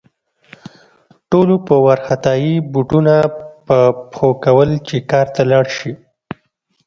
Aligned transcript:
ټولو 1.31 1.55
په 1.67 1.75
وارخطايي 1.85 2.55
بوټونه 2.71 3.15
په 3.67 3.77
پښو 4.09 4.29
کول 4.45 4.69
چې 4.87 4.95
کار 5.11 5.27
ته 5.35 5.41
لاړ 5.51 5.65
شي 5.77 5.91